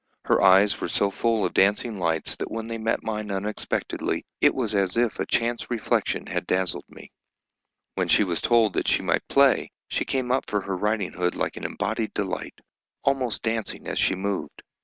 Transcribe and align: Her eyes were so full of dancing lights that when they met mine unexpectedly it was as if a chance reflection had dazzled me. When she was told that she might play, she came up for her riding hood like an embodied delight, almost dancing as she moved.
Her 0.25 0.41
eyes 0.41 0.81
were 0.81 0.87
so 0.87 1.11
full 1.11 1.45
of 1.45 1.53
dancing 1.53 1.99
lights 1.99 2.35
that 2.37 2.49
when 2.49 2.65
they 2.65 2.79
met 2.79 3.03
mine 3.03 3.29
unexpectedly 3.29 4.25
it 4.41 4.55
was 4.55 4.73
as 4.73 4.97
if 4.97 5.19
a 5.19 5.27
chance 5.27 5.69
reflection 5.69 6.25
had 6.25 6.47
dazzled 6.47 6.85
me. 6.89 7.11
When 7.93 8.07
she 8.07 8.23
was 8.23 8.41
told 8.41 8.73
that 8.73 8.87
she 8.87 9.03
might 9.03 9.27
play, 9.27 9.69
she 9.89 10.03
came 10.03 10.31
up 10.31 10.49
for 10.49 10.61
her 10.61 10.75
riding 10.75 11.13
hood 11.13 11.35
like 11.35 11.55
an 11.55 11.65
embodied 11.65 12.15
delight, 12.15 12.61
almost 13.03 13.43
dancing 13.43 13.85
as 13.85 13.99
she 13.99 14.15
moved. 14.15 14.63